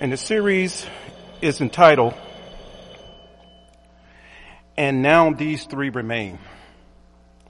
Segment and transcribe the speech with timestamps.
[0.00, 0.86] And the series
[1.42, 2.14] is entitled,
[4.76, 6.38] And Now These Three Remain.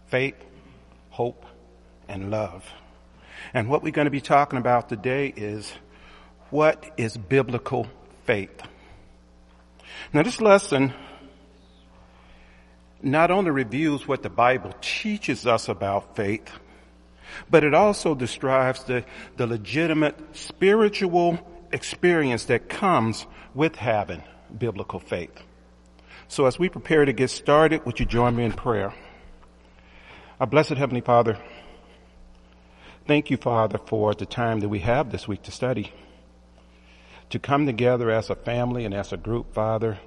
[0.07, 0.43] Faith,
[1.11, 1.45] Hope,
[2.09, 2.65] and Love.
[3.53, 5.71] And what we're going to be talking about today is
[6.49, 7.87] what is biblical
[8.25, 8.63] faith?
[10.15, 10.95] Now this lesson
[13.03, 16.51] not only reviews what the Bible teaches us about faith,
[17.51, 19.05] but it also describes the,
[19.37, 21.39] the legitimate spiritual
[21.73, 24.23] experience that comes with having
[24.57, 25.43] biblical faith.
[26.29, 28.95] So as we prepare to get started, would you join me in prayer?
[30.41, 31.39] Our blessed Heavenly Father,
[33.07, 35.93] thank you, Father, for the time that we have this week to study.
[37.31, 39.99] To come together as a family and as a group, Father,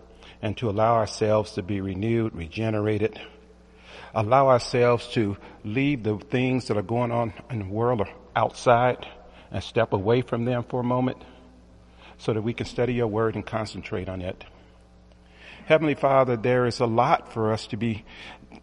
[0.42, 3.20] and to allow ourselves to be renewed, regenerated,
[4.14, 9.08] allow ourselves to leave the things that are going on in the world outside
[9.52, 11.18] and step away from them for a moment
[12.22, 14.44] so that we can study your word and concentrate on it.
[15.66, 18.06] Heavenly Father, there is a lot for us to be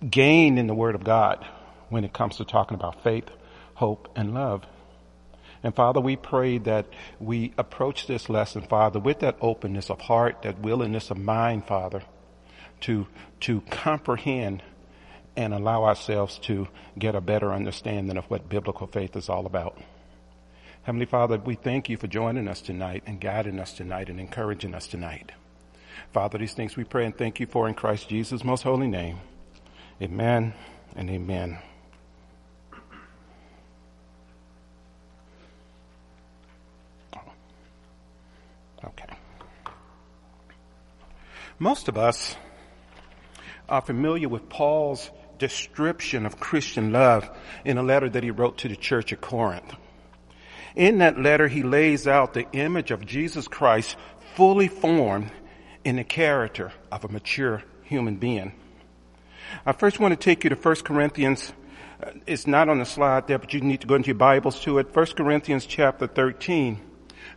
[0.08, 1.44] gained in the word of God
[1.88, 3.28] when it comes to talking about faith,
[3.74, 4.64] hope, and love.
[5.64, 6.86] And Father, we pray that
[7.18, 12.02] we approach this lesson, Father, with that openness of heart, that willingness of mind, Father,
[12.82, 13.08] to,
[13.40, 14.62] to comprehend
[15.36, 19.76] and allow ourselves to get a better understanding of what biblical faith is all about.
[20.88, 24.74] Heavenly Father, we thank you for joining us tonight and guiding us tonight and encouraging
[24.74, 25.32] us tonight.
[26.14, 29.18] Father, these things we pray and thank you for in Christ Jesus' most holy name.
[30.00, 30.54] Amen
[30.96, 31.58] and amen.
[38.82, 39.14] Okay.
[41.58, 42.34] Most of us
[43.68, 47.28] are familiar with Paul's description of Christian love
[47.66, 49.74] in a letter that he wrote to the church at Corinth.
[50.78, 53.96] In that letter, he lays out the image of Jesus Christ
[54.36, 55.32] fully formed
[55.82, 58.52] in the character of a mature human being.
[59.66, 61.52] I first want to take you to 1 Corinthians.
[62.00, 64.60] Uh, it's not on the slide there, but you need to go into your Bibles
[64.60, 64.94] to it.
[64.94, 66.80] 1 Corinthians chapter 13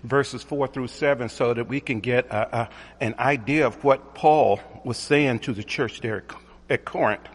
[0.04, 4.14] verses 4 through 7 so that we can get a, a, an idea of what
[4.14, 6.26] Paul was saying to the church there
[6.70, 7.28] at Corinth.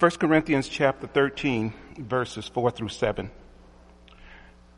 [0.00, 3.30] 1 Corinthians chapter 13 verses 4 through 7.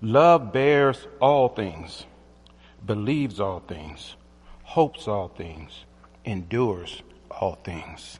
[0.00, 2.04] Love bears all things,
[2.84, 4.14] believes all things,
[4.62, 5.84] hopes all things,
[6.24, 8.18] endures all things.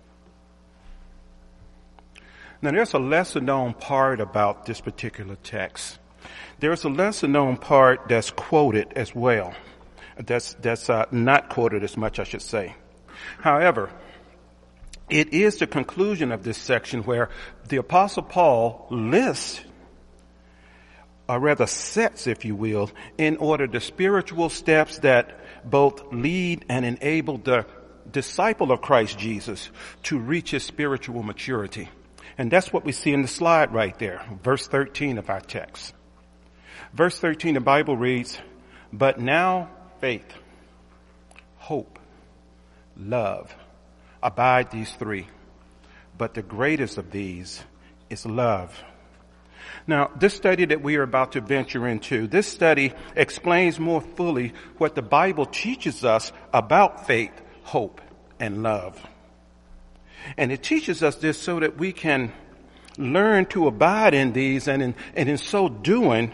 [2.62, 5.98] Now there's a lesser known part about this particular text.
[6.58, 9.54] There's a lesser known part that's quoted as well.
[10.18, 12.74] That's, that's uh, not quoted as much, I should say.
[13.38, 13.90] However,
[15.10, 17.28] it is the conclusion of this section where
[17.68, 19.60] the apostle Paul lists
[21.28, 26.84] or rather sets, if you will, in order the spiritual steps that both lead and
[26.84, 27.66] enable the
[28.10, 29.70] disciple of Christ Jesus
[30.04, 31.88] to reach his spiritual maturity.
[32.38, 35.94] And that's what we see in the slide right there, verse 13 of our text.
[36.92, 38.38] Verse 13, the Bible reads,
[38.92, 39.68] but now
[40.00, 40.32] faith,
[41.56, 41.98] hope,
[42.96, 43.54] love,
[44.22, 45.26] abide these three.
[46.16, 47.62] But the greatest of these
[48.08, 48.82] is love.
[49.86, 54.52] Now, this study that we are about to venture into, this study explains more fully
[54.78, 57.32] what the Bible teaches us about faith,
[57.62, 58.00] hope,
[58.40, 59.00] and love.
[60.36, 62.32] And it teaches us this so that we can
[62.98, 66.32] learn to abide in these and in, and in so doing,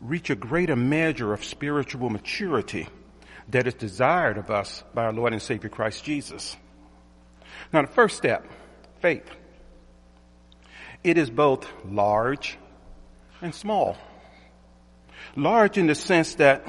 [0.00, 2.88] reach a greater measure of spiritual maturity
[3.48, 6.56] that is desired of us by our Lord and Savior Christ Jesus.
[7.72, 8.46] Now the first step,
[9.00, 9.30] faith.
[11.04, 12.58] It is both large
[13.40, 13.96] and small.
[15.36, 16.64] Large in the sense that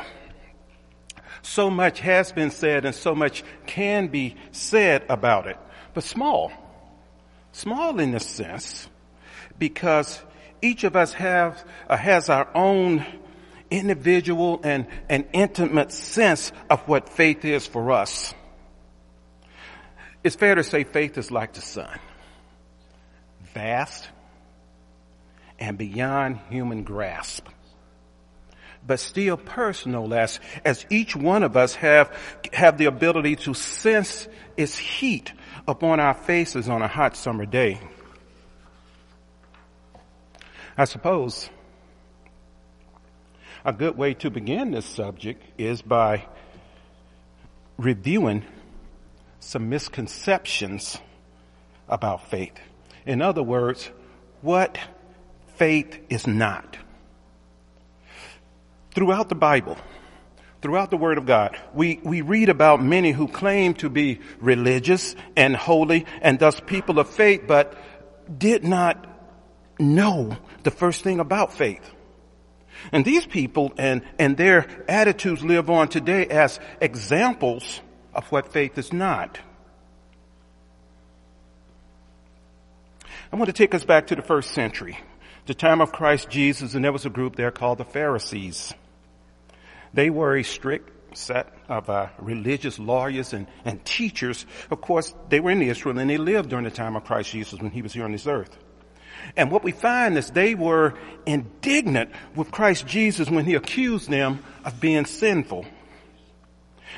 [1.42, 5.58] so much has been said and so much can be said about it,
[5.94, 6.52] but small.
[7.52, 8.90] Small in the sense
[9.60, 10.22] because
[10.62, 13.06] each of us have, uh, has our own
[13.70, 18.34] individual and an intimate sense of what faith is for us.
[20.24, 22.00] It's fair to say faith is like the sun.
[23.54, 24.08] Vast,
[25.64, 27.48] and beyond human grasp.
[28.86, 32.12] but still personal as, as each one of us have,
[32.52, 34.28] have the ability to sense
[34.58, 35.32] its heat
[35.66, 37.80] upon our faces on a hot summer day.
[40.78, 41.50] I suppose
[43.64, 46.26] a good way to begin this subject is by
[47.78, 48.44] reviewing
[49.40, 50.98] some misconceptions
[51.88, 52.60] about faith.
[53.06, 53.90] In other words,
[54.42, 54.78] what
[55.56, 56.78] faith is not.
[58.94, 59.78] Throughout the Bible,
[60.62, 65.16] throughout the Word of God, we, we read about many who claim to be religious
[65.36, 67.76] and holy and thus people of faith, but
[68.38, 69.08] did not
[69.80, 71.90] know the first thing about faith.
[72.92, 77.82] And these people and, and their attitudes live on today as examples
[78.14, 79.40] of what faith is not.
[83.32, 85.00] I want to take us back to the first century,
[85.46, 88.74] the time of Christ Jesus, and there was a group there called the Pharisees.
[89.94, 94.46] They were a strict set of uh, religious lawyers and, and teachers.
[94.72, 97.60] Of course, they were in Israel and they lived during the time of Christ Jesus
[97.60, 98.58] when he was here on this earth.
[99.38, 100.96] And what we find is they were
[101.26, 105.66] indignant with Christ Jesus when he accused them of being sinful.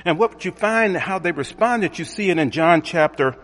[0.04, 3.38] And what you find, how they responded, you see it in John chapter,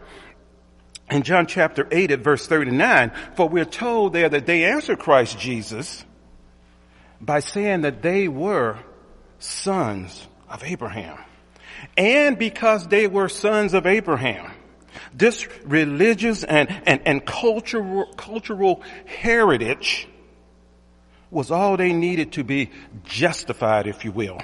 [1.12, 3.12] in John chapter 8 at verse 39.
[3.36, 6.04] For we're told there that they answered Christ Jesus
[7.20, 8.80] by saying that they were
[9.40, 11.18] sons of Abraham.
[11.98, 14.52] And because they were sons of Abraham,
[15.14, 20.08] this religious and, and, and cultural, cultural heritage
[21.30, 22.72] was all they needed to be
[23.04, 24.40] justified, if you will.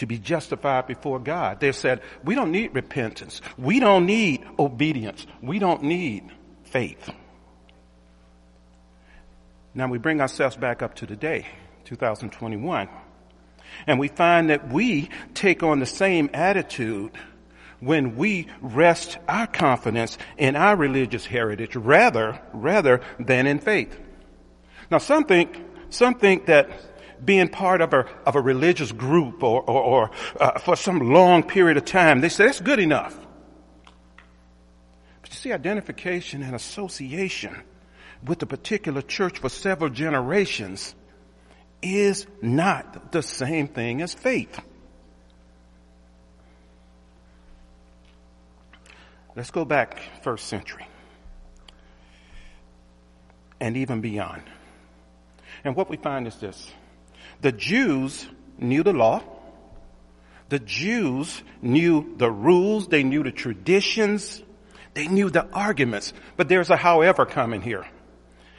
[0.00, 1.60] To be justified before God.
[1.60, 3.42] They said, we don't need repentance.
[3.58, 5.26] We don't need obedience.
[5.42, 6.32] We don't need
[6.64, 7.10] faith.
[9.74, 11.46] Now we bring ourselves back up to today,
[11.84, 12.88] 2021.
[13.86, 17.12] And we find that we take on the same attitude
[17.80, 24.00] when we rest our confidence in our religious heritage rather, rather than in faith.
[24.90, 26.70] Now some think, some think that
[27.24, 31.42] being part of a, of a religious group or, or, or uh, for some long
[31.42, 33.16] period of time, they say that's good enough.
[35.22, 37.62] But you see, identification and association
[38.24, 40.94] with a particular church for several generations
[41.82, 44.60] is not the same thing as faith.
[49.36, 50.86] Let's go back first century
[53.60, 54.42] and even beyond.
[55.64, 56.72] And what we find is this.
[57.40, 58.26] The Jews
[58.58, 59.22] knew the law.
[60.48, 62.88] The Jews knew the rules.
[62.88, 64.42] They knew the traditions.
[64.94, 66.12] They knew the arguments.
[66.36, 67.86] But there's a however coming here.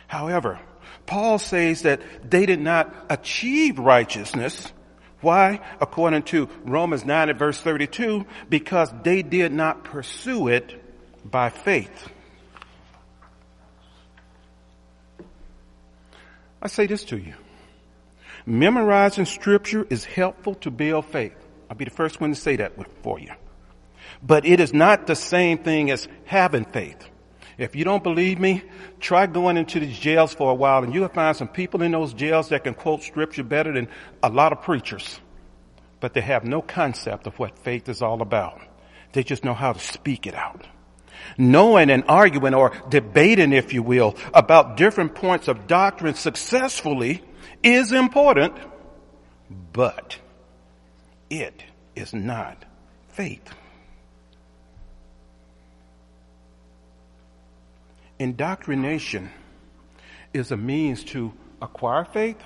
[0.07, 0.59] However,
[1.05, 4.71] Paul says that they did not achieve righteousness
[5.21, 5.59] why?
[5.79, 10.81] According to Romans 9 at verse 32, because they did not pursue it
[11.23, 12.09] by faith.
[16.61, 17.35] I say this to you.
[18.45, 21.35] Memorizing scripture is helpful to build faith.
[21.69, 22.73] I'll be the first one to say that
[23.03, 23.31] for you.
[24.21, 27.07] But it is not the same thing as having faith.
[27.57, 28.63] If you don't believe me,
[28.99, 32.13] try going into these jails for a while and you'll find some people in those
[32.13, 33.87] jails that can quote scripture better than
[34.23, 35.19] a lot of preachers.
[35.99, 38.59] But they have no concept of what faith is all about.
[39.13, 40.65] They just know how to speak it out.
[41.37, 47.21] Knowing and arguing or debating, if you will, about different points of doctrine successfully
[47.63, 48.53] is important,
[49.73, 50.17] but
[51.29, 51.63] it
[51.95, 52.63] is not
[53.09, 53.53] faith.
[58.19, 59.31] Indoctrination
[60.33, 62.37] is a means to acquire faith,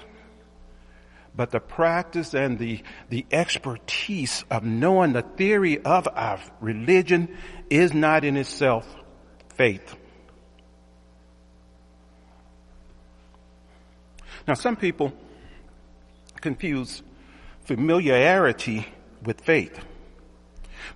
[1.35, 7.37] but the practice and the, the expertise of knowing the theory of our religion
[7.69, 8.87] is not in itself
[9.55, 9.97] faith.
[14.47, 15.13] Now some people
[16.41, 17.01] confuse
[17.65, 18.87] familiarity
[19.23, 19.79] with faith.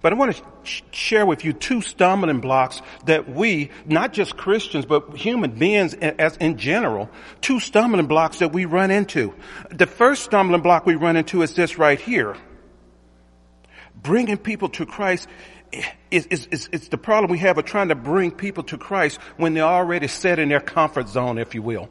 [0.01, 4.38] But I want to sh- share with you two stumbling blocks that we, not just
[4.38, 7.10] Christians, but human beings as in general,
[7.41, 9.34] two stumbling blocks that we run into.
[9.72, 12.36] The first stumbling block we run into is this right here.
[13.96, 15.27] Bringing people to Christ
[16.12, 19.20] is, is, is, is the problem we have of trying to bring people to Christ
[19.38, 21.89] when they're already set in their comfort zone, if you will.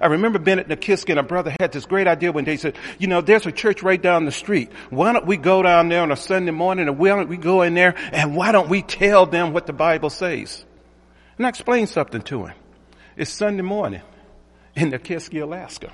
[0.00, 3.06] I remember Bennett Nikiski and a brother had this great idea when they said, you
[3.06, 4.70] know, there's a church right down the street.
[4.90, 7.62] Why don't we go down there on a Sunday morning and why don't we go
[7.62, 10.64] in there and why don't we tell them what the Bible says?
[11.36, 12.54] And I explained something to him.
[13.16, 14.02] It's Sunday morning
[14.76, 15.92] in Nikiski, Alaska.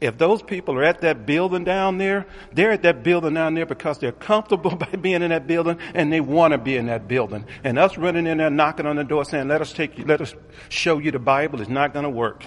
[0.00, 3.66] If those people are at that building down there, they're at that building down there
[3.66, 7.08] because they're comfortable by being in that building and they want to be in that
[7.08, 7.46] building.
[7.64, 10.20] And us running in there knocking on the door saying, let us take you, let
[10.20, 10.34] us
[10.68, 12.44] show you the Bible is not going to work.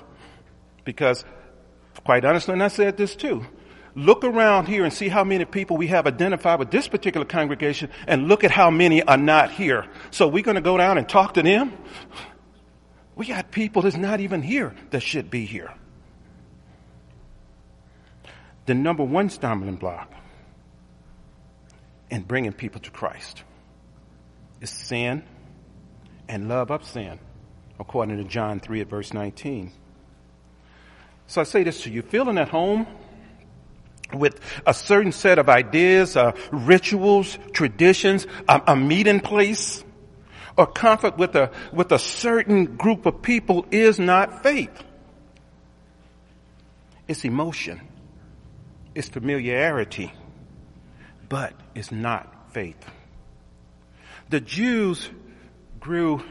[0.83, 1.23] Because
[2.03, 3.45] quite honestly, and I said this too,
[3.95, 7.89] look around here and see how many people we have identified with this particular congregation
[8.07, 9.85] and look at how many are not here.
[10.11, 11.73] So we're going to go down and talk to them?
[13.15, 15.71] We got people that's not even here that should be here
[18.65, 20.11] the number one stumbling block
[22.09, 23.43] in bringing people to Christ
[24.59, 25.23] is sin
[26.27, 27.19] and love of sin,
[27.79, 29.71] according to John 3 at verse 19.
[31.31, 32.85] So I say this to you, feeling at home
[34.13, 39.81] with a certain set of ideas, uh, rituals, traditions, a, a meeting place,
[40.57, 44.83] or comfort with a, with a certain group of people is not faith.
[47.07, 47.79] It's emotion.
[48.93, 50.11] It's familiarity,
[51.29, 52.85] but it's not faith.
[54.29, 55.09] The Jews
[55.79, 56.25] grew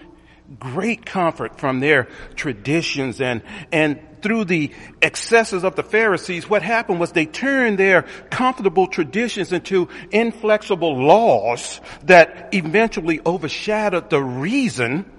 [0.59, 3.41] great comfort from their traditions and,
[3.73, 4.73] and through the
[5.03, 11.81] excesses of the Pharisees, what happened was they turned their comfortable traditions into inflexible laws
[12.05, 15.11] that eventually overshadowed the reason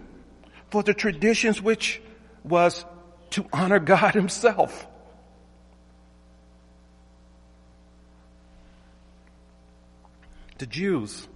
[0.69, 2.01] for the traditions which
[2.43, 2.85] was
[3.31, 4.87] to honor God himself.
[10.57, 11.27] The Jews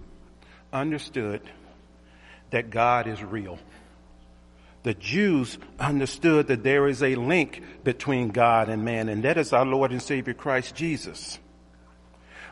[0.72, 1.42] understood
[2.50, 3.58] that God is real.
[4.86, 9.52] The Jews understood that there is a link between God and man, and that is
[9.52, 11.40] our Lord and Savior Christ Jesus.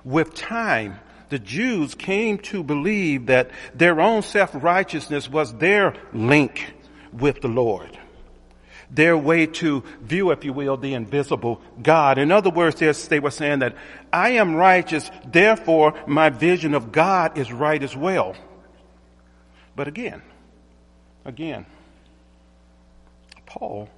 [0.03, 0.99] With time,
[1.29, 6.75] the Jews came to believe that their own self-righteousness was their link
[7.13, 7.97] with the Lord
[8.91, 12.19] their way to view, if you will, the invisible God.
[12.19, 13.77] In other words, they were saying that
[14.13, 18.37] I am righteous, therefore my vision of God is right as well.
[19.75, 20.23] But again,
[21.25, 21.67] again,
[23.55, 23.89] Paul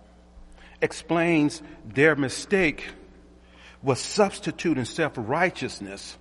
[0.83, 2.85] explains their mistake
[3.83, 6.19] was substituting self-righteousness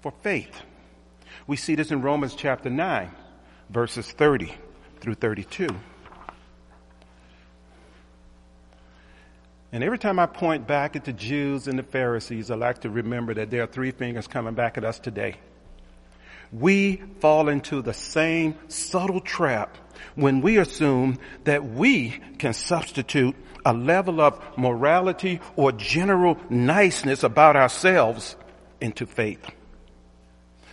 [0.00, 0.62] for faith.
[1.46, 3.10] We see this in Romans chapter 9,
[3.68, 4.54] verses 30
[5.00, 5.68] through 32.
[9.70, 12.88] And every time I point back at the Jews and the Pharisees, I like to
[12.88, 15.36] remember that there are three fingers coming back at us today.
[16.58, 19.76] We fall into the same subtle trap
[20.14, 23.34] when we assume that we can substitute
[23.64, 28.36] a level of morality or general niceness about ourselves
[28.80, 29.44] into faith.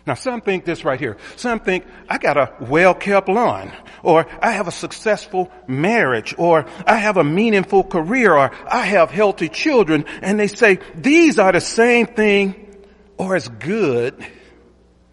[0.05, 1.17] Now some think this right here.
[1.35, 3.71] Some think I got a well-kept lawn
[4.03, 9.11] or I have a successful marriage or I have a meaningful career or I have
[9.11, 12.75] healthy children and they say these are the same thing
[13.17, 14.25] or as good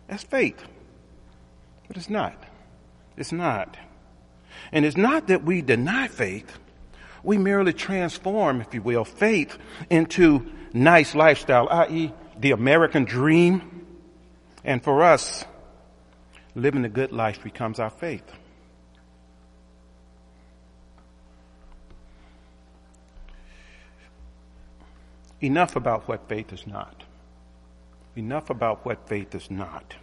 [0.08, 0.62] as faith.
[1.86, 2.42] But it's not.
[3.16, 3.76] It's not.
[4.72, 6.58] And it's not that we deny faith.
[7.22, 9.56] We merely transform, if you will, faith
[9.90, 12.12] into nice lifestyle, i.e.
[12.38, 13.78] the American dream
[14.64, 15.44] and for us,
[16.54, 18.30] living a good life becomes our faith.
[25.40, 27.04] Enough about what faith is not.
[28.18, 29.94] Enough about what faith is not.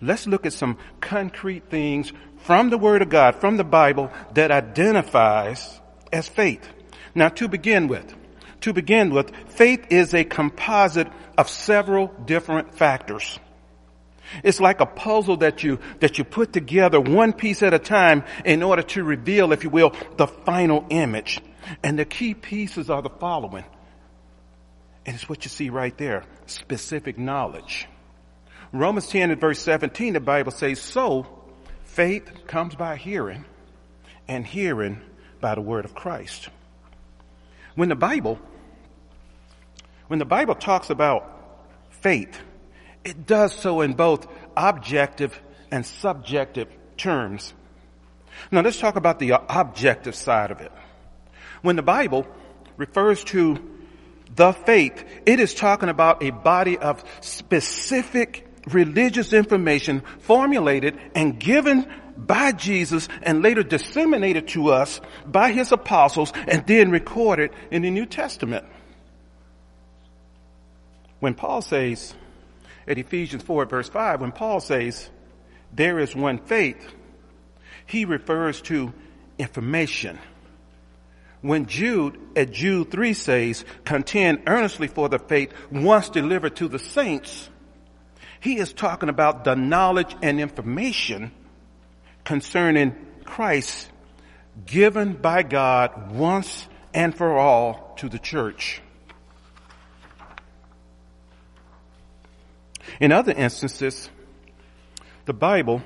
[0.00, 2.12] Let's look at some concrete things
[2.44, 5.80] from the Word of God, from the Bible, that identifies
[6.12, 6.64] as faith.
[7.16, 8.14] Now to begin with,
[8.60, 13.40] to begin with, faith is a composite of several different factors.
[14.44, 18.22] It's like a puzzle that you, that you put together one piece at a time
[18.44, 21.40] in order to reveal, if you will, the final image.
[21.82, 23.64] And the key pieces are the following.
[25.04, 26.24] And it's what you see right there.
[26.46, 27.88] Specific knowledge.
[28.72, 31.26] Romans 10 and verse 17, the Bible says, so
[31.84, 33.44] faith comes by hearing
[34.28, 35.00] and hearing
[35.40, 36.48] by the word of Christ.
[37.74, 38.38] When the Bible,
[40.06, 41.28] when the Bible talks about
[41.90, 42.38] faith,
[43.04, 45.38] it does so in both objective
[45.70, 47.52] and subjective terms.
[48.50, 50.72] Now let's talk about the objective side of it.
[51.62, 52.26] When the Bible
[52.76, 53.71] refers to
[54.34, 61.86] the faith, it is talking about a body of specific religious information formulated and given
[62.16, 67.90] by Jesus and later disseminated to us by his apostles and then recorded in the
[67.90, 68.64] New Testament.
[71.20, 72.14] When Paul says,
[72.86, 75.08] at Ephesians 4 verse 5, when Paul says,
[75.72, 76.92] there is one faith,
[77.86, 78.92] he refers to
[79.38, 80.18] information,
[81.42, 86.78] When Jude at Jude 3 says, contend earnestly for the faith once delivered to the
[86.78, 87.50] saints,
[88.40, 91.32] he is talking about the knowledge and information
[92.24, 92.94] concerning
[93.24, 93.90] Christ
[94.66, 98.80] given by God once and for all to the church.
[103.00, 104.10] In other instances,
[105.24, 105.82] the Bible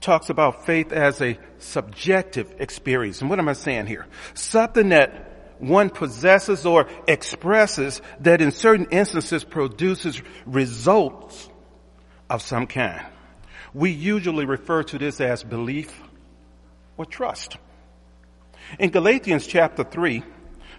[0.00, 3.20] talks about faith as a subjective experience.
[3.20, 4.06] And what am I saying here?
[4.34, 11.48] Something that one possesses or expresses that in certain instances produces results
[12.28, 13.06] of some kind.
[13.72, 15.98] We usually refer to this as belief
[16.96, 17.56] or trust.
[18.78, 20.22] In Galatians chapter 3,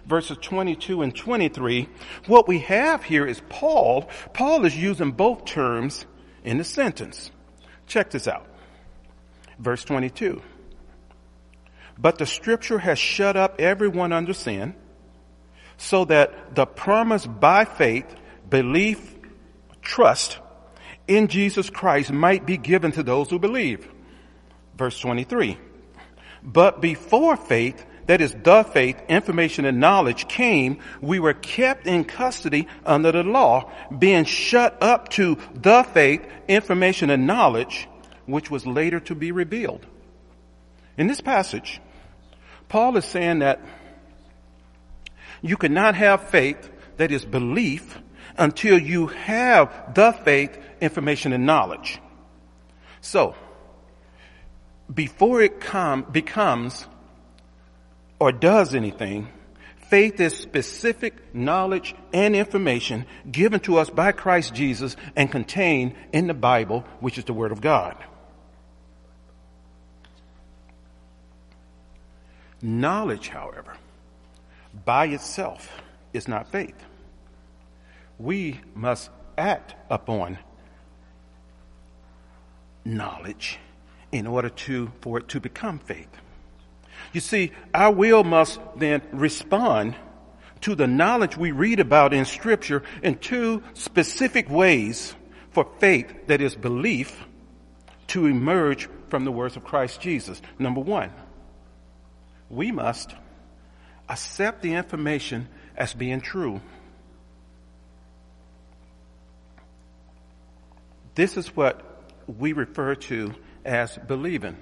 [0.06, 1.88] verses 22 and 23,
[2.26, 4.08] what we have here is Paul.
[4.32, 6.06] Paul is using both terms
[6.44, 7.30] in the sentence.
[7.86, 8.46] Check this out.
[9.58, 10.40] Verse 22.
[11.98, 14.74] But the scripture has shut up everyone under sin
[15.76, 18.06] so that the promise by faith,
[18.48, 19.14] belief,
[19.82, 20.38] trust
[21.06, 23.88] in Jesus Christ might be given to those who believe.
[24.76, 25.58] Verse 23.
[26.42, 32.04] But before faith, that is the faith, information and knowledge came, we were kept in
[32.04, 37.88] custody under the law, being shut up to the faith, information and knowledge,
[38.28, 39.84] which was later to be revealed.
[40.96, 41.80] In this passage,
[42.68, 43.60] Paul is saying that
[45.40, 47.98] you cannot have faith, that is belief,
[48.36, 52.00] until you have the faith, information, and knowledge.
[53.00, 53.34] So,
[54.92, 56.86] before it come, becomes
[58.18, 59.28] or does anything,
[59.88, 66.26] faith is specific knowledge and information given to us by Christ Jesus and contained in
[66.26, 67.96] the Bible, which is the Word of God.
[72.60, 73.74] Knowledge, however,
[74.84, 75.70] by itself
[76.12, 76.74] is not faith.
[78.18, 80.38] We must act upon
[82.84, 83.58] knowledge
[84.10, 86.08] in order to, for it to become faith.
[87.12, 89.94] You see, our will must then respond
[90.62, 95.14] to the knowledge we read about in scripture in two specific ways
[95.50, 97.24] for faith, that is belief,
[98.08, 100.42] to emerge from the words of Christ Jesus.
[100.58, 101.12] Number one,
[102.50, 103.14] we must
[104.08, 106.60] accept the information as being true.
[111.14, 111.82] This is what
[112.26, 113.34] we refer to
[113.64, 114.56] as believing.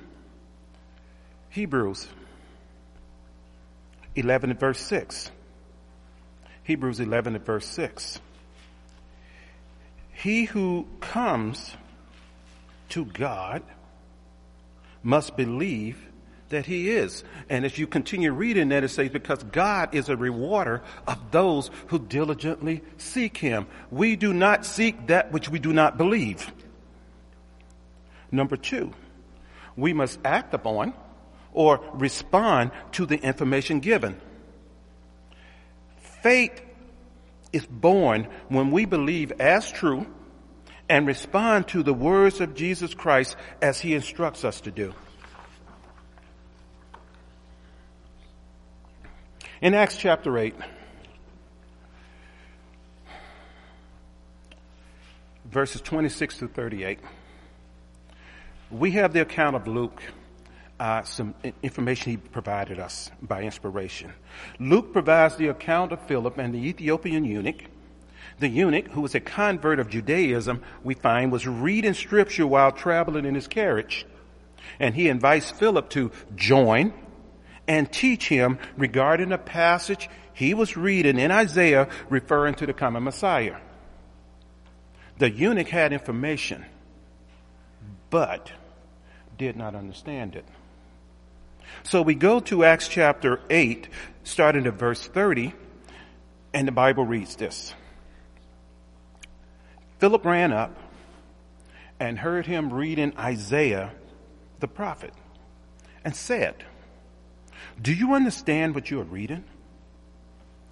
[1.50, 2.06] Hebrews
[4.14, 5.30] 11 and verse 6.
[6.62, 8.20] Hebrews 11 and verse 6.
[10.12, 11.76] He who comes
[12.88, 13.62] to God
[15.02, 16.05] must believe
[16.48, 17.24] that he is.
[17.48, 21.70] And as you continue reading that, it says, because God is a rewarder of those
[21.88, 23.66] who diligently seek him.
[23.90, 26.50] We do not seek that which we do not believe.
[28.30, 28.92] Number two,
[29.76, 30.94] we must act upon
[31.52, 34.20] or respond to the information given.
[36.22, 36.60] Faith
[37.52, 40.06] is born when we believe as true
[40.88, 44.94] and respond to the words of Jesus Christ as he instructs us to do.
[49.66, 50.54] In Acts chapter 8,
[55.46, 57.00] verses 26 to 38,
[58.70, 60.00] we have the account of Luke,
[60.78, 64.12] uh, some information he provided us by inspiration.
[64.60, 67.64] Luke provides the account of Philip and the Ethiopian eunuch.
[68.38, 73.24] The eunuch, who was a convert of Judaism, we find was reading scripture while traveling
[73.24, 74.06] in his carriage.
[74.78, 76.92] And he invites Philip to join
[77.68, 83.02] and teach him regarding a passage he was reading in Isaiah referring to the coming
[83.02, 83.56] Messiah.
[85.18, 86.64] The eunuch had information,
[88.10, 88.52] but
[89.38, 90.44] did not understand it.
[91.82, 93.88] So we go to Acts chapter 8,
[94.24, 95.54] starting at verse 30,
[96.52, 97.74] and the Bible reads this.
[99.98, 100.76] Philip ran up
[101.98, 103.92] and heard him reading Isaiah
[104.60, 105.14] the prophet
[106.04, 106.54] and said,
[107.80, 109.44] do you understand what you are reading?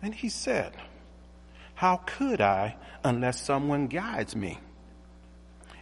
[0.02, 0.72] And he said,
[1.74, 4.58] How could I unless someone guides me?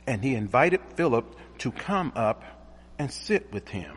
[0.06, 2.42] And he invited Philip to come up
[2.98, 3.96] and sit with him.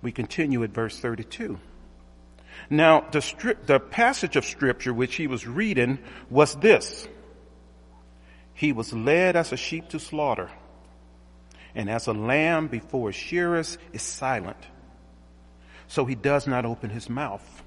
[0.00, 1.58] We continue at verse 32.
[2.68, 5.98] Now, the, stri- the passage of scripture which he was reading
[6.30, 7.06] was this.
[8.54, 10.50] He was led as a sheep to slaughter,
[11.74, 14.58] and as a lamb before shearers is silent
[15.88, 17.62] so he does not open his mouth.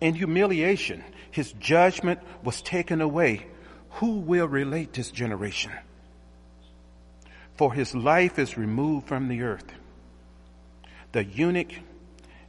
[0.00, 3.46] In humiliation, his judgment was taken away.
[3.94, 5.72] Who will relate this generation?
[7.56, 9.70] For his life is removed from the earth.
[11.12, 11.72] The eunuch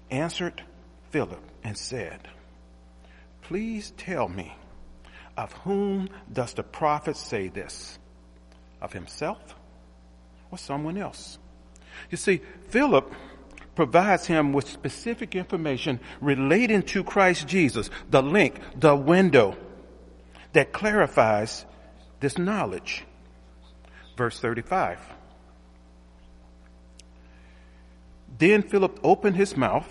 [0.10, 0.63] answered
[1.10, 2.27] Philip and said,
[3.41, 4.55] Please tell me,
[5.36, 7.97] of whom does the prophet say this?
[8.81, 9.55] Of himself
[10.51, 11.38] or someone else?
[12.10, 13.13] You see, Philip
[13.81, 19.57] provides him with specific information relating to Christ Jesus, the link, the window
[20.53, 21.65] that clarifies
[22.19, 23.03] this knowledge.
[24.15, 24.99] Verse 35.
[28.37, 29.89] Then Philip opened his mouth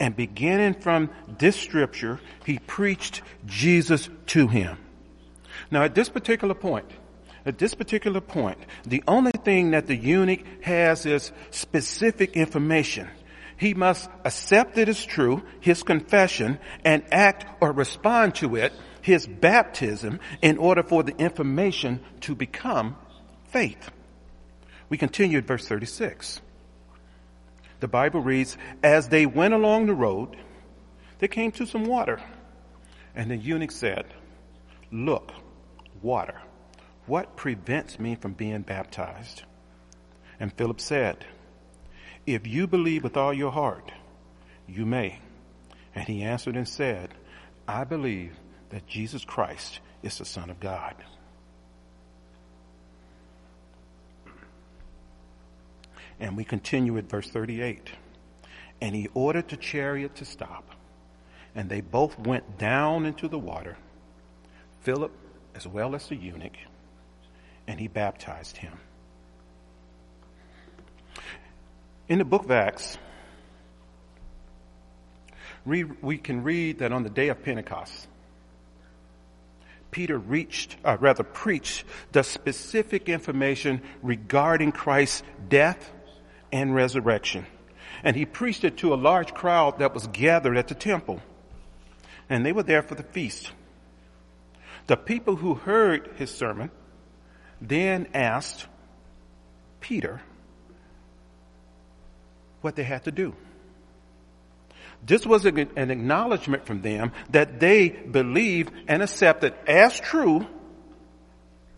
[0.00, 4.78] and beginning from this scripture, he preached Jesus to him.
[5.70, 6.90] Now at this particular point,
[7.44, 13.08] at this particular point, the only thing that the eunuch has is specific information.
[13.58, 19.26] He must accept it as true, his confession, and act or respond to it, his
[19.26, 22.96] baptism, in order for the information to become
[23.48, 23.90] faith.
[24.88, 26.40] We continue at verse 36.
[27.80, 30.36] The Bible reads, as they went along the road,
[31.18, 32.20] they came to some water.
[33.14, 34.06] And the eunuch said,
[34.92, 35.32] look,
[36.00, 36.40] water,
[37.06, 39.42] what prevents me from being baptized?
[40.38, 41.26] And Philip said,
[42.34, 43.90] if you believe with all your heart,
[44.66, 45.18] you may.
[45.94, 47.10] And he answered and said,
[47.66, 48.36] I believe
[48.70, 50.94] that Jesus Christ is the Son of God.
[56.20, 57.90] And we continue at verse 38.
[58.80, 60.64] And he ordered the chariot to stop.
[61.54, 63.76] And they both went down into the water,
[64.82, 65.12] Philip
[65.54, 66.56] as well as the eunuch,
[67.66, 68.78] and he baptized him.
[72.08, 72.96] In the book of Acts,
[75.64, 78.08] we can read that on the day of Pentecost,
[79.90, 85.90] Peter reached, uh, rather preached the specific information regarding Christ's death,
[86.52, 87.46] and resurrection.
[88.02, 91.20] And he preached it to a large crowd that was gathered at the temple.
[92.28, 93.50] And they were there for the feast.
[94.86, 96.70] The people who heard his sermon
[97.60, 98.66] then asked
[99.80, 100.20] Peter
[102.60, 103.34] what they had to do.
[105.04, 110.46] This was an acknowledgement from them that they believed and accepted as true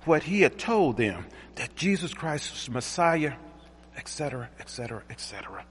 [0.05, 3.35] what he had told them that Jesus Christ was Messiah
[4.01, 5.65] etc., etc., etc.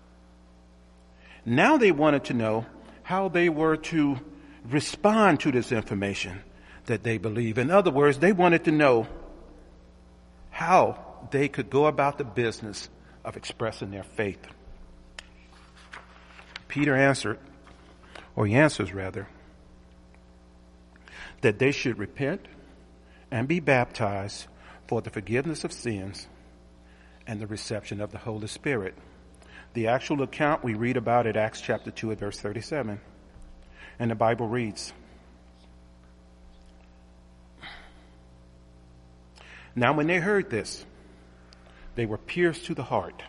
[1.46, 2.66] Now they wanted to know
[3.02, 4.20] how they were to
[4.70, 6.44] respond to this information
[6.86, 7.58] that they believe.
[7.58, 9.08] In other words, they wanted to know
[10.52, 12.88] how they could go about the business
[13.26, 14.40] of expressing their faith.
[16.70, 17.40] Peter answered,
[18.36, 19.28] or he answers rather,
[21.42, 22.46] that they should repent
[23.32, 24.46] and be baptized
[24.88, 26.28] for the forgiveness of sins
[27.28, 28.96] and the reception of the Holy Spirit.
[29.74, 33.00] The actual account we read about at Acts chapter 2 at verse 37.
[34.00, 34.94] And the Bible reads,
[39.76, 40.86] Now when they heard this,
[41.96, 43.24] they were pierced to the heart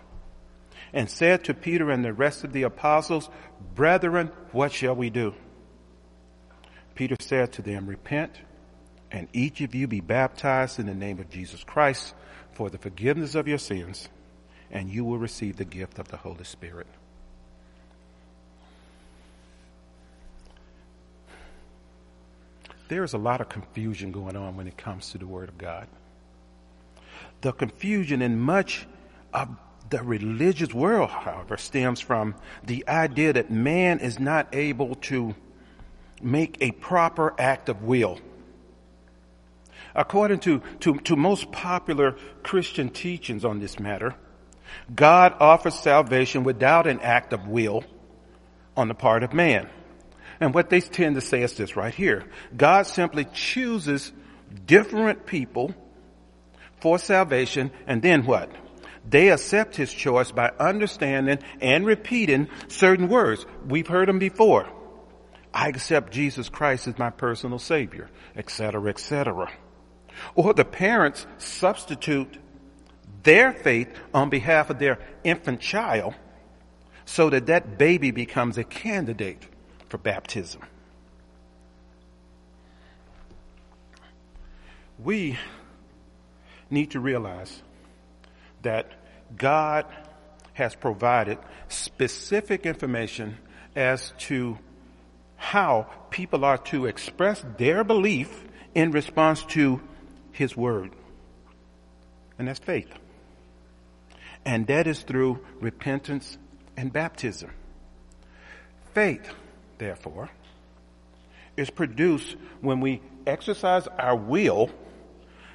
[0.92, 3.28] and said to Peter and the rest of the apostles,
[3.74, 5.34] Brethren, what shall we do?
[6.94, 8.32] Peter said to them, Repent
[9.10, 12.14] and each of you be baptized in the name of Jesus Christ
[12.52, 14.08] for the forgiveness of your sins,
[14.70, 16.86] and you will receive the gift of the Holy Spirit.
[22.88, 25.56] There is a lot of confusion going on when it comes to the Word of
[25.56, 25.86] God.
[27.40, 28.86] The confusion in much
[29.32, 29.48] of
[29.90, 35.34] the religious world, however, stems from the idea that man is not able to
[36.22, 38.18] make a proper act of will.
[39.94, 44.14] According to, to, to most popular Christian teachings on this matter,
[44.94, 47.84] God offers salvation without an act of will
[48.76, 49.68] on the part of man.
[50.38, 52.24] And what they tend to say is this right here.
[52.56, 54.12] God simply chooses
[54.66, 55.74] different people
[56.80, 58.50] for salvation and then what?
[59.08, 63.46] They accept his choice by understanding and repeating certain words.
[63.66, 64.68] We've heard them before.
[65.52, 69.50] I accept Jesus Christ as my personal savior, etc., etc.
[70.34, 72.38] Or the parents substitute
[73.22, 76.14] their faith on behalf of their infant child
[77.04, 79.44] so that that baby becomes a candidate
[79.88, 80.62] for baptism.
[85.02, 85.38] We
[86.70, 87.62] need to realize
[88.62, 88.90] that
[89.36, 89.86] God
[90.54, 93.38] has provided specific information
[93.74, 94.58] as to
[95.36, 98.44] how people are to express their belief
[98.74, 99.80] in response to
[100.32, 100.92] His Word.
[102.38, 102.92] And that's faith.
[104.44, 106.38] And that is through repentance
[106.76, 107.50] and baptism.
[108.94, 109.28] Faith,
[109.78, 110.30] therefore,
[111.56, 114.70] is produced when we exercise our will,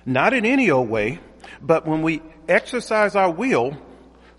[0.05, 1.19] not in any old way,
[1.61, 3.77] but when we exercise our will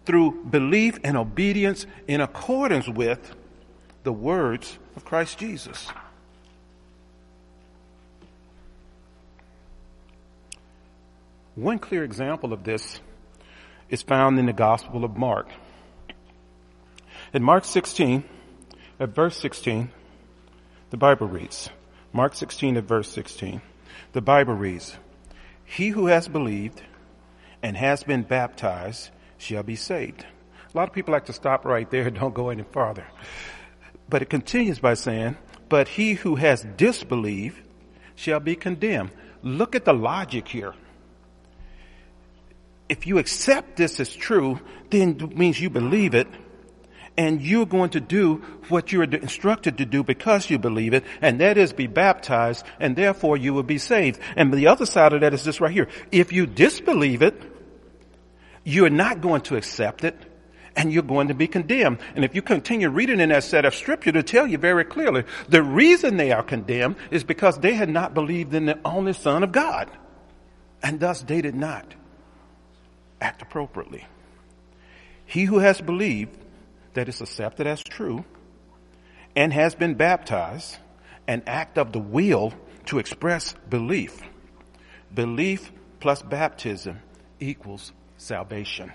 [0.04, 3.34] through belief and obedience in accordance with
[4.04, 5.88] the words of Christ Jesus.
[11.56, 13.00] One clear example of this
[13.88, 15.48] is found in the Gospel of Mark.
[17.32, 18.24] In Mark 16,
[19.00, 19.90] at verse 16,
[20.90, 21.70] the Bible reads,
[22.12, 23.60] Mark 16 at verse 16,
[24.12, 24.96] the Bible reads,
[25.64, 26.82] He who has believed
[27.62, 30.24] and has been baptized shall be saved.
[30.72, 33.06] A lot of people like to stop right there and don't go any farther.
[34.08, 35.36] But it continues by saying,
[35.68, 37.60] but he who has disbelieved
[38.14, 39.10] shall be condemned.
[39.42, 40.74] Look at the logic here.
[42.88, 46.28] If you accept this as true, then it means you believe it
[47.16, 48.37] and you're going to do
[48.68, 52.96] what you're instructed to do because you believe it, and that is be baptized, and
[52.96, 54.20] therefore you will be saved.
[54.37, 55.88] And the other side of that is this right here.
[56.12, 57.40] If you disbelieve it,
[58.64, 60.16] you're not going to accept it,
[60.74, 61.98] and you're going to be condemned.
[62.14, 65.24] And if you continue reading in that set of scripture to tell you very clearly,
[65.48, 69.42] the reason they are condemned is because they had not believed in the only Son
[69.42, 69.90] of God.
[70.83, 71.94] And thus they did not
[73.20, 74.05] act appropriately.
[75.24, 76.37] He who has believed
[76.96, 78.24] that is accepted as true
[79.37, 80.78] and has been baptized,
[81.28, 82.54] an act of the will
[82.87, 84.18] to express belief.
[85.14, 87.00] Belief plus baptism
[87.38, 88.92] equals salvation.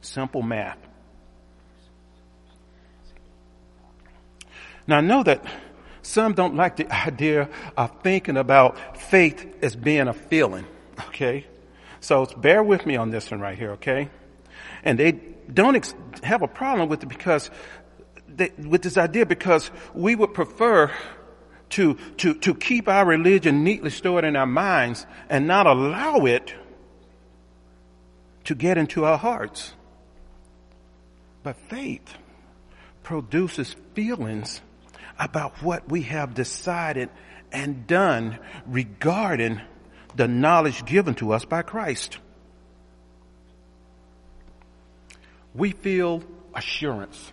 [0.00, 0.78] Simple math.
[4.86, 5.44] Now I know that
[6.02, 10.66] some don't like the idea of thinking about faith as being a feeling,
[11.08, 11.46] okay?
[11.98, 14.10] So bear with me on this one right here, okay?
[14.84, 15.12] And they
[15.52, 17.50] don't ex- have a problem with it because
[18.28, 20.90] they, with this idea because we would prefer
[21.70, 26.54] to, to, to keep our religion neatly stored in our minds and not allow it
[28.44, 29.72] to get into our hearts.
[31.42, 32.14] But faith
[33.02, 34.60] produces feelings
[35.18, 37.08] about what we have decided
[37.52, 39.60] and done regarding
[40.14, 42.18] the knowledge given to us by Christ.
[45.54, 46.22] We feel
[46.54, 47.32] assurance.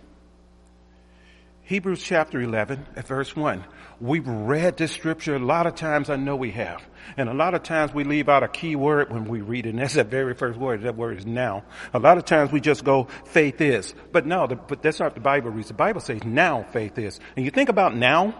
[1.62, 3.64] Hebrews chapter 11 at verse 1.
[4.00, 6.10] We've read this scripture a lot of times.
[6.10, 6.82] I know we have.
[7.16, 9.70] And a lot of times we leave out a key word when we read it.
[9.70, 10.82] And that's that very first word.
[10.82, 11.62] That word is now.
[11.94, 13.94] A lot of times we just go, faith is.
[14.10, 15.68] But no, the, but that's not the Bible reads.
[15.68, 17.20] The Bible says now faith is.
[17.36, 18.34] And you think about now.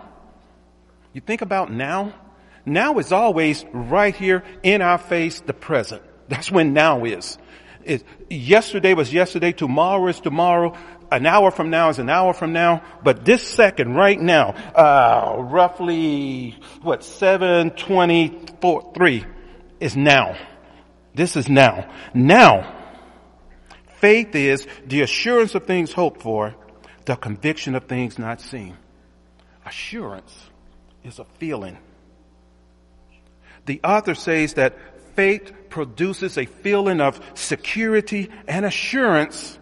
[1.12, 2.14] You think about now.
[2.66, 6.02] Now is always right here in our face, the present.
[6.28, 7.38] That's when now is.
[8.28, 10.76] Yesterday was yesterday, tomorrow is tomorrow,
[11.10, 15.36] an hour from now is an hour from now, but this second, right now, uh,
[15.38, 19.24] roughly, what, 724, 3
[19.80, 20.36] is now.
[21.14, 21.90] This is now.
[22.14, 22.76] Now,
[23.96, 26.54] faith is the assurance of things hoped for,
[27.06, 28.76] the conviction of things not seen.
[29.66, 30.36] Assurance
[31.02, 31.78] is a feeling.
[33.66, 34.76] The author says that
[35.20, 39.59] faith produces a feeling of security and assurance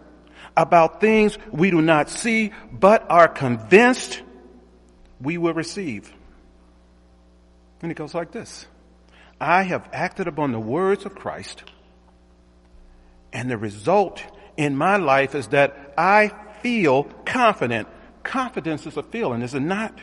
[0.55, 4.21] about things we do not see, but are convinced
[5.19, 6.13] we will receive.
[7.81, 8.67] And it goes like this.
[9.41, 11.65] I have acted upon the words of Christ,
[13.33, 14.23] and the result
[14.55, 17.89] in my life is that I feel confident.
[18.23, 19.99] Confidence is a feeling, is it not?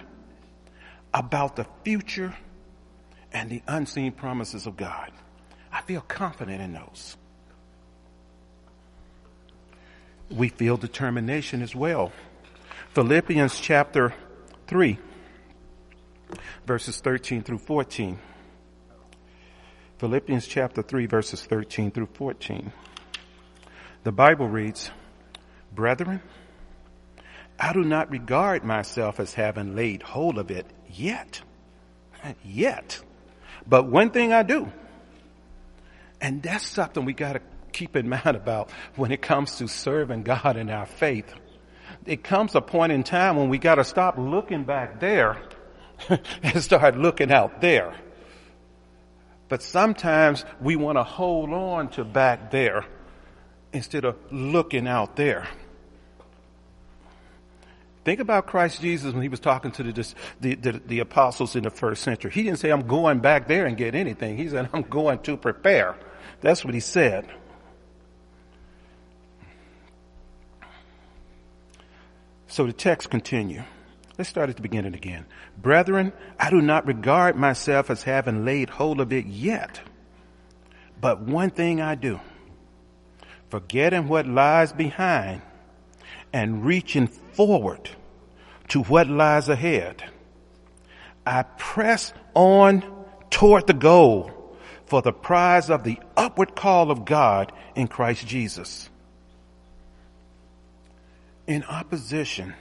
[1.15, 2.37] About the future
[3.33, 5.13] and the unseen promises of God.
[5.77, 7.19] I feel confident in those.
[10.31, 12.13] We feel determination as well.
[12.95, 14.15] Philippians chapter
[14.69, 14.99] 3,
[16.65, 18.19] verses 13 through 14.
[19.99, 22.73] Philippians chapter 3, verses 13 through 14.
[24.03, 24.91] The Bible reads,
[25.75, 26.23] Brethren,
[27.61, 31.43] I do not regard myself as having laid hold of it yet.
[32.43, 32.99] Yet.
[33.67, 34.73] But one thing I do
[36.21, 37.41] and that's something we got to
[37.73, 41.33] keep in mind about when it comes to serving God in our faith.
[42.05, 45.39] It comes a point in time when we got to stop looking back there
[46.43, 47.95] and start looking out there.
[49.49, 52.85] But sometimes we want to hold on to back there
[53.73, 55.47] instead of looking out there.
[58.07, 61.65] Think about Christ Jesus when he was talking to the, the, the, the, apostles in
[61.65, 62.31] the first century.
[62.31, 64.37] He didn't say, I'm going back there and get anything.
[64.37, 65.97] He said, I'm going to prepare.
[66.41, 67.29] That's what he said.
[72.47, 73.65] So the text continue.
[74.17, 75.27] Let's start at the beginning again.
[75.59, 79.81] Brethren, I do not regard myself as having laid hold of it yet.
[81.01, 82.21] But one thing I do,
[83.51, 85.43] forgetting what lies behind
[86.33, 87.91] and reaching forward
[88.69, 90.05] to what lies ahead,
[91.25, 92.85] I press on
[93.31, 94.33] toward the goal
[94.87, 98.89] for the prize of the upward call of God in Christ Jesus.
[101.47, 102.55] In opposition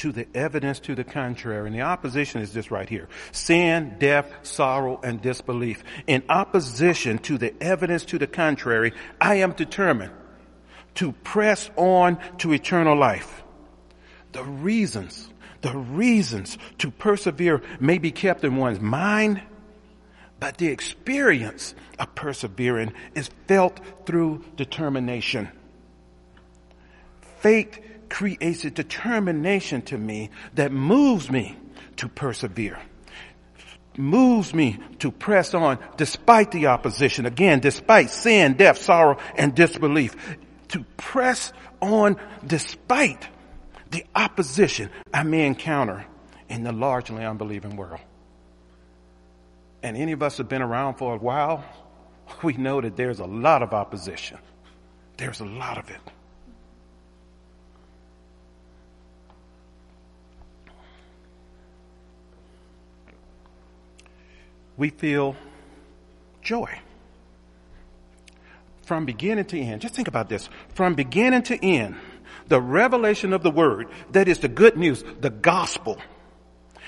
[0.00, 1.66] to the evidence to the contrary.
[1.66, 3.08] And the opposition is this right here.
[3.32, 5.84] Sin, death, sorrow, and disbelief.
[6.06, 10.12] In opposition to the evidence to the contrary, I am determined
[10.96, 13.42] to press on to eternal life.
[14.32, 15.28] The reasons,
[15.60, 19.42] the reasons to persevere may be kept in one's mind,
[20.38, 25.48] but the experience of persevering is felt through determination.
[27.40, 31.56] Faith creates a determination to me that moves me
[31.96, 32.78] to persevere
[33.96, 37.26] moves me to press on despite the opposition.
[37.26, 40.16] Again, despite sin, death, sorrow, and disbelief.
[40.70, 43.28] To press on despite
[43.90, 46.06] the opposition I may encounter
[46.48, 48.00] in the largely unbelieving world.
[49.82, 51.64] And any of us have been around for a while,
[52.42, 54.38] we know that there's a lot of opposition.
[55.16, 56.00] There's a lot of it.
[64.80, 65.36] we feel
[66.40, 66.80] joy.
[68.90, 70.48] From beginning to end, just think about this.
[70.74, 71.94] From beginning to end,
[72.48, 75.96] the revelation of the word, that is the good news, the gospel,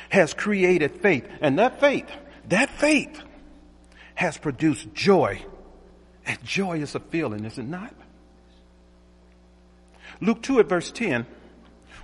[0.09, 1.25] has created faith.
[1.41, 2.11] And that faith,
[2.49, 3.23] that faith
[4.17, 5.45] has produced joy.
[6.27, 7.95] And joy is a feeling, is it not?
[10.21, 11.25] Luke 2 at verse 10.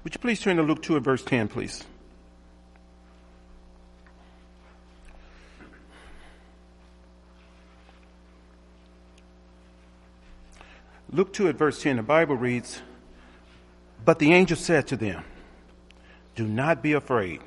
[0.05, 1.83] Would you please turn to Luke 2 at verse 10, please?
[11.11, 12.83] Luke 2 at verse 10, the Bible reads,
[14.05, 15.25] But the angel said to them,
[16.35, 17.41] Do not be afraid,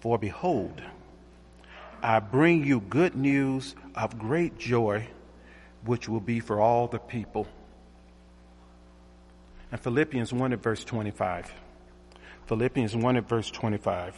[0.00, 0.80] for behold,
[2.02, 5.08] I bring you good news of great joy,
[5.84, 7.46] which will be for all the people.
[9.70, 11.52] And Philippians 1 at verse 25.
[12.46, 14.16] Philippians 1 at verse 25.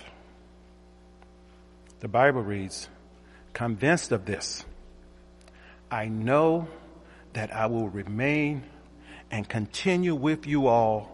[1.98, 2.88] The Bible reads,
[3.52, 4.64] Convinced of this,
[5.90, 6.68] I know
[7.32, 8.64] that I will remain
[9.30, 11.10] and continue with you all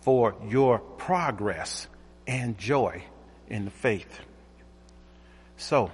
[0.00, 1.88] for your progress
[2.26, 3.02] and joy
[3.48, 4.20] in the faith.
[5.56, 5.90] So,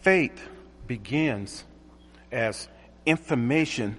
[0.00, 0.40] faith
[0.86, 1.64] begins
[2.30, 2.68] as
[3.06, 3.96] information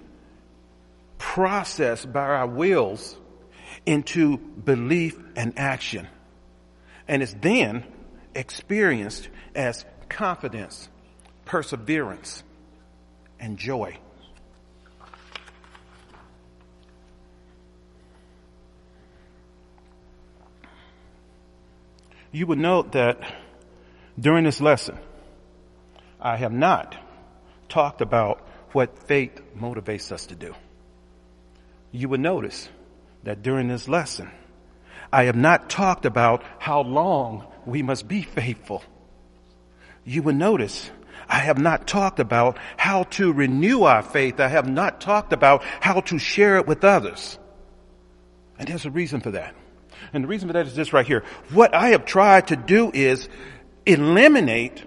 [1.17, 3.17] processed by our wills
[3.85, 6.07] into belief and action.
[7.07, 7.83] And it's then
[8.35, 10.89] experienced as confidence,
[11.45, 12.43] perseverance,
[13.39, 13.97] and joy.
[22.32, 23.19] You would note that
[24.19, 24.97] during this lesson,
[26.21, 26.95] I have not
[27.69, 30.54] talked about what faith motivates us to do.
[31.91, 32.69] You would notice
[33.23, 34.30] that during this lesson,
[35.12, 38.84] I have not talked about how long we must be faithful.
[40.06, 40.91] You would notice
[41.29, 44.39] I have not talked about how to renew our faith.
[44.39, 47.37] I have not talked about how to share it with others.
[48.57, 49.55] And there's a reason for that.
[50.11, 51.23] And the reason for that is this right here.
[51.51, 53.29] What I have tried to do is
[53.85, 54.83] eliminate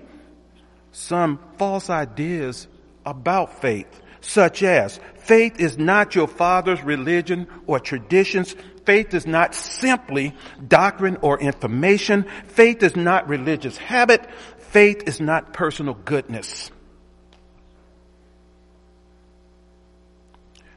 [0.91, 2.67] some false ideas
[3.07, 8.55] about faith, such as faith is not your father's religion or traditions.
[8.85, 10.35] Faith is not simply
[10.67, 12.27] doctrine or information.
[12.49, 14.29] Faith is not religious habit.
[14.73, 16.71] Faith is not personal goodness.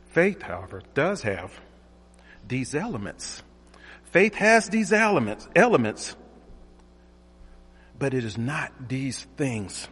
[0.08, 1.58] Faith, however, does have
[2.46, 3.42] these elements.
[4.12, 6.14] Faith has these elements, elements,
[7.98, 9.88] but it is not these things.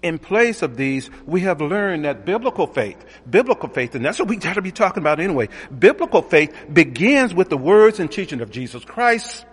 [0.00, 4.28] In place of these, we have learned that biblical faith, biblical faith, and that's what
[4.28, 5.48] we got to be talking about anyway.
[5.76, 9.44] Biblical faith begins with the words and teaching of Jesus Christ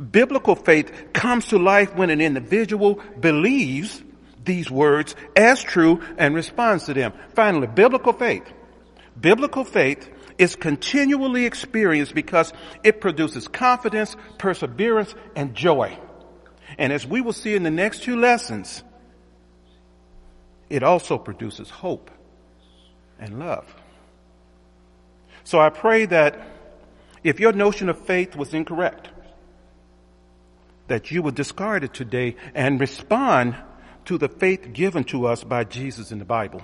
[0.00, 4.02] Biblical faith comes to life when an individual believes
[4.44, 7.12] these words as true and responds to them.
[7.34, 8.44] Finally, biblical faith.
[9.20, 15.98] Biblical faith is continually experienced because it produces confidence, perseverance, and joy.
[16.78, 18.82] And as we will see in the next two lessons,
[20.70, 22.10] it also produces hope
[23.18, 23.66] and love.
[25.44, 26.40] So I pray that
[27.22, 29.10] if your notion of faith was incorrect,
[30.90, 33.54] that you would discard it today and respond
[34.04, 36.62] to the faith given to us by Jesus in the Bible.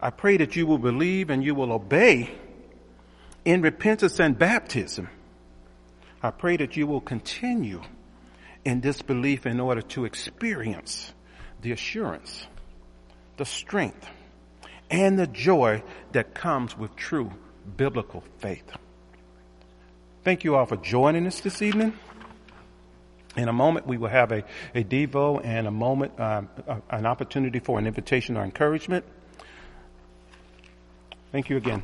[0.00, 2.30] I pray that you will believe and you will obey
[3.44, 5.08] in repentance and baptism.
[6.22, 7.82] I pray that you will continue
[8.64, 11.12] in this belief in order to experience
[11.62, 12.46] the assurance,
[13.36, 14.08] the strength,
[14.88, 17.32] and the joy that comes with true
[17.76, 18.70] biblical faith.
[20.22, 21.94] Thank you all for joining us this evening.
[23.40, 26.50] In a moment, we will have a, a Devo and a moment, um,
[26.90, 29.02] an opportunity for an invitation or encouragement.
[31.32, 31.82] Thank you again.